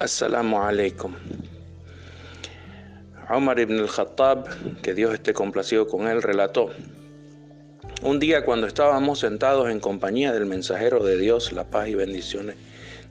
Assalamu 0.00 0.56
alaikum. 0.56 1.14
Omar 3.28 3.60
ibn 3.60 3.80
al-Khattab, 3.80 4.80
que 4.80 4.94
Dios 4.94 5.12
esté 5.12 5.34
complacido 5.34 5.88
con 5.88 6.08
él, 6.08 6.22
relató, 6.22 6.70
un 8.00 8.18
día 8.18 8.46
cuando 8.46 8.66
estábamos 8.66 9.18
sentados 9.18 9.68
en 9.68 9.78
compañía 9.78 10.32
del 10.32 10.46
mensajero 10.46 11.04
de 11.04 11.18
Dios, 11.18 11.52
la 11.52 11.64
paz 11.64 11.88
y 11.88 11.96
bendiciones 11.96 12.56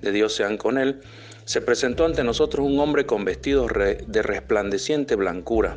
de 0.00 0.12
Dios 0.12 0.32
sean 0.32 0.56
con 0.56 0.78
él, 0.78 1.02
se 1.44 1.60
presentó 1.60 2.06
ante 2.06 2.24
nosotros 2.24 2.66
un 2.66 2.80
hombre 2.80 3.04
con 3.04 3.22
vestidos 3.22 3.70
de 4.06 4.22
resplandeciente 4.22 5.14
blancura 5.14 5.76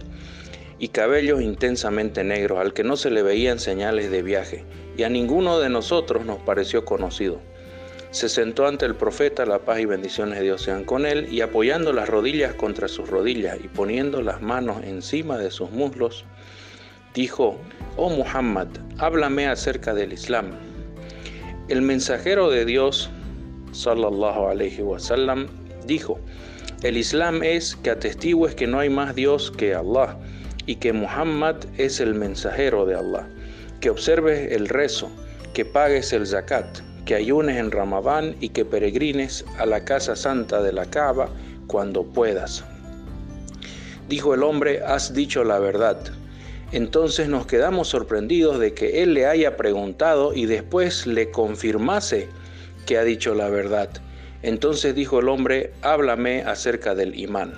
y 0.79 0.87
cabellos 0.87 1.41
intensamente 1.41 2.23
negros, 2.23 2.59
al 2.59 2.71
que 2.71 2.85
no 2.85 2.95
se 2.95 3.11
le 3.11 3.21
veían 3.21 3.59
señales 3.59 4.11
de 4.11 4.23
viaje, 4.23 4.63
y 4.95 5.03
a 5.03 5.09
ninguno 5.09 5.59
de 5.59 5.67
nosotros 5.67 6.25
nos 6.25 6.39
pareció 6.39 6.85
conocido 6.85 7.41
se 8.11 8.27
sentó 8.27 8.67
ante 8.67 8.85
el 8.85 8.95
profeta, 8.95 9.45
la 9.45 9.59
paz 9.59 9.79
y 9.79 9.85
bendiciones 9.85 10.37
de 10.37 10.43
Dios 10.43 10.61
sean 10.61 10.83
con 10.83 11.05
él, 11.05 11.27
y 11.31 11.39
apoyando 11.39 11.93
las 11.93 12.09
rodillas 12.09 12.53
contra 12.53 12.89
sus 12.89 13.09
rodillas 13.09 13.57
y 13.63 13.69
poniendo 13.69 14.21
las 14.21 14.41
manos 14.41 14.83
encima 14.83 15.37
de 15.37 15.49
sus 15.49 15.71
muslos, 15.71 16.25
dijo, 17.13 17.57
Oh 17.95 18.09
Muhammad, 18.09 18.67
háblame 18.97 19.47
acerca 19.47 19.93
del 19.93 20.11
Islam. 20.11 20.51
El 21.69 21.81
mensajero 21.81 22.49
de 22.49 22.65
Dios, 22.65 23.09
sallallahu 23.71 24.47
alayhi 24.47 24.81
wasallam, 24.81 25.47
dijo, 25.85 26.19
el 26.83 26.97
Islam 26.97 27.43
es 27.43 27.77
que 27.77 27.91
atestigues 27.91 28.55
que 28.55 28.67
no 28.67 28.79
hay 28.79 28.89
más 28.89 29.15
Dios 29.15 29.51
que 29.51 29.73
Allah 29.73 30.17
y 30.65 30.75
que 30.75 30.91
Muhammad 30.91 31.55
es 31.77 32.01
el 32.01 32.13
mensajero 32.13 32.85
de 32.85 32.95
Allah, 32.95 33.29
que 33.79 33.89
observes 33.89 34.51
el 34.51 34.67
rezo, 34.67 35.09
que 35.53 35.63
pagues 35.63 36.11
el 36.11 36.27
zakat, 36.27 36.81
que 37.11 37.15
ayunes 37.15 37.57
en 37.57 37.71
Ramadán 37.71 38.37
y 38.39 38.47
que 38.47 38.63
peregrines 38.63 39.43
a 39.57 39.65
la 39.65 39.83
casa 39.83 40.15
santa 40.15 40.61
de 40.61 40.71
la 40.71 40.85
Kaaba 40.85 41.27
cuando 41.67 42.05
puedas. 42.05 42.63
Dijo 44.07 44.33
el 44.33 44.43
hombre, 44.43 44.81
has 44.81 45.13
dicho 45.13 45.43
la 45.43 45.59
verdad. 45.59 45.97
Entonces 46.71 47.27
nos 47.27 47.47
quedamos 47.47 47.89
sorprendidos 47.89 48.59
de 48.59 48.73
que 48.73 49.03
él 49.03 49.13
le 49.13 49.25
haya 49.25 49.57
preguntado 49.57 50.33
y 50.33 50.45
después 50.45 51.05
le 51.05 51.31
confirmase 51.31 52.29
que 52.85 52.97
ha 52.97 53.03
dicho 53.03 53.35
la 53.35 53.49
verdad. 53.49 53.89
Entonces 54.41 54.95
dijo 54.95 55.19
el 55.19 55.27
hombre, 55.27 55.73
háblame 55.81 56.43
acerca 56.43 56.95
del 56.95 57.19
imán. 57.19 57.55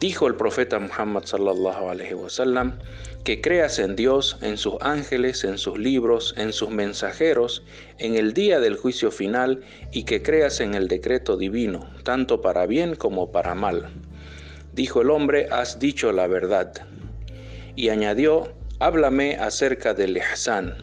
Dijo 0.00 0.28
el 0.28 0.36
profeta 0.36 0.78
Muhammad 0.78 1.24
sallallahu 1.24 1.90
alaihi 1.90 2.14
wasallam 2.14 2.78
que 3.24 3.40
creas 3.40 3.80
en 3.80 3.96
Dios, 3.96 4.38
en 4.42 4.56
sus 4.56 4.74
ángeles, 4.80 5.42
en 5.42 5.58
sus 5.58 5.76
libros, 5.76 6.34
en 6.36 6.52
sus 6.52 6.70
mensajeros, 6.70 7.64
en 7.98 8.14
el 8.14 8.32
día 8.32 8.60
del 8.60 8.76
juicio 8.76 9.10
final 9.10 9.60
y 9.90 10.04
que 10.04 10.22
creas 10.22 10.60
en 10.60 10.74
el 10.74 10.86
decreto 10.86 11.36
divino, 11.36 11.90
tanto 12.04 12.40
para 12.40 12.66
bien 12.66 12.94
como 12.94 13.32
para 13.32 13.56
mal. 13.56 13.88
Dijo 14.72 15.02
el 15.02 15.10
hombre, 15.10 15.48
has 15.50 15.80
dicho 15.80 16.12
la 16.12 16.28
verdad. 16.28 16.72
Y 17.74 17.88
añadió, 17.88 18.52
háblame 18.78 19.34
acerca 19.34 19.94
del 19.94 20.16
ihsan. 20.16 20.76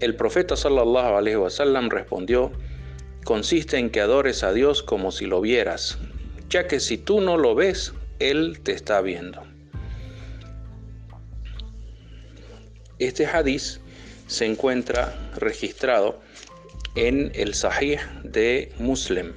El 0.00 0.16
profeta 0.16 0.56
sallallahu 0.56 1.16
alaihi 1.16 1.36
wasallam 1.36 1.90
respondió, 1.90 2.50
consiste 3.24 3.78
en 3.78 3.90
que 3.90 4.00
adores 4.00 4.42
a 4.42 4.52
Dios 4.52 4.82
como 4.82 5.12
si 5.12 5.26
lo 5.26 5.40
vieras, 5.40 5.98
ya 6.48 6.66
que 6.66 6.80
si 6.80 6.98
tú 6.98 7.20
no 7.20 7.36
lo 7.38 7.54
ves, 7.54 7.94
él 8.18 8.60
te 8.62 8.72
está 8.72 9.00
viendo. 9.00 9.42
Este 12.98 13.26
hadiz 13.26 13.80
se 14.26 14.46
encuentra 14.46 15.14
registrado 15.36 16.20
en 16.94 17.30
el 17.34 17.54
Sahih 17.54 17.98
de 18.24 18.72
Muslim. 18.78 19.32